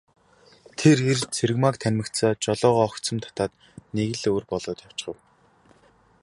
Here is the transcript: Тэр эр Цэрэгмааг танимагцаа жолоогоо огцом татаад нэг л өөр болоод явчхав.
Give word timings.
Тэр 0.79 0.97
эр 1.11 1.19
Цэрэгмааг 1.35 1.75
танимагцаа 1.83 2.31
жолоогоо 2.43 2.83
огцом 2.87 3.17
татаад 3.25 3.51
нэг 3.95 4.09
л 4.19 4.23
өөр 4.31 4.43
болоод 4.51 4.79
явчхав. 4.87 5.17